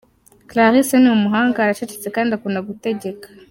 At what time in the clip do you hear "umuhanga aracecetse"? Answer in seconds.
1.17-2.07